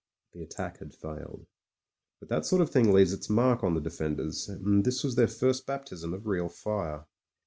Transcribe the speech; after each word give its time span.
The 0.33 0.41
attack 0.41 0.79
had 0.79 0.95
failed.... 0.95 1.45
But 2.19 2.29
that 2.29 2.47
sort 2.47 2.63
of 2.63 2.71
thing 2.71 2.91
leaves 2.91 3.13
its 3.13 3.29
mark 3.29 3.63
on 3.63 3.75
the 3.75 3.79
defenders, 3.79 4.49
and 4.49 4.83
this 4.83 5.03
was 5.03 5.13
their 5.13 5.27
first 5.27 5.67
baptism 5.67 6.11
of 6.11 6.25
real 6.25 6.49
fire. 6.49 7.05